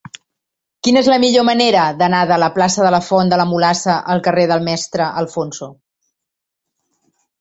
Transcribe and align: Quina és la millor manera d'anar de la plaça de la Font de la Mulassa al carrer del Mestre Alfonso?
Quina 0.85 1.01
és 1.03 1.09
la 1.11 1.17
millor 1.23 1.43
manera 1.49 1.83
d'anar 1.99 2.21
de 2.31 2.39
la 2.43 2.49
plaça 2.57 2.85
de 2.87 2.93
la 2.95 3.01
Font 3.09 3.29
de 3.35 3.39
la 3.41 3.45
Mulassa 3.51 3.99
al 4.15 4.25
carrer 4.29 4.47
del 4.53 4.65
Mestre 4.71 5.11
Alfonso? 5.25 5.69